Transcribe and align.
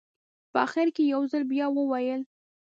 په 0.51 0.57
اخره 0.65 0.89
کې 0.95 1.03
یې 1.05 1.09
یو 1.13 1.21
ځل 1.31 1.43
بیا 1.51 1.65
وویل. 1.71 2.21